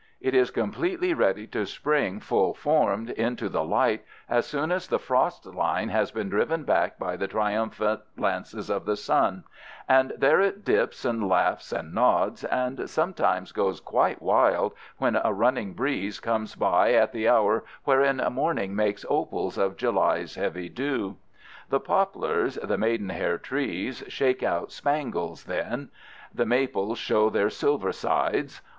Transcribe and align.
It 0.19 0.33
is 0.33 0.49
completely 0.49 1.13
ready 1.13 1.45
to 1.49 1.63
spring 1.67 2.19
full 2.19 2.55
formed 2.55 3.11
into 3.11 3.47
the 3.49 3.63
light 3.63 4.03
as 4.27 4.47
soon 4.47 4.71
as 4.71 4.87
the 4.87 4.97
frost 4.97 5.45
line 5.45 5.89
has 5.89 6.09
been 6.09 6.27
driven 6.27 6.63
back 6.63 6.97
by 6.97 7.15
the 7.15 7.27
triumphant 7.27 8.01
lances 8.17 8.71
of 8.71 8.85
the 8.85 8.95
sun, 8.95 9.43
and 9.87 10.11
there 10.17 10.41
it 10.41 10.65
dips 10.65 11.05
and 11.05 11.29
laughs 11.29 11.71
and 11.71 11.93
nods, 11.93 12.43
and 12.43 12.89
sometimes 12.89 13.51
goes 13.51 13.79
quite 13.79 14.23
wild 14.23 14.73
when 14.97 15.17
a 15.23 15.31
running 15.31 15.75
breeze 15.75 16.19
comes 16.19 16.55
by 16.55 16.93
at 16.93 17.11
the 17.11 17.27
hour 17.29 17.63
wherein 17.83 18.17
morning 18.31 18.75
makes 18.75 19.05
opals 19.07 19.55
of 19.55 19.77
July's 19.77 20.33
heavy 20.33 20.67
dew. 20.67 21.17
The 21.69 21.79
poplars, 21.79 22.55
the 22.55 22.75
maidenhair 22.79 23.37
trees, 23.37 24.03
shake 24.07 24.41
out 24.41 24.71
spangles 24.71 25.43
then. 25.43 25.89
The 26.33 26.47
maples 26.47 26.97
show 26.97 27.29
their 27.29 27.51
silver 27.51 27.91
sides. 27.91 28.61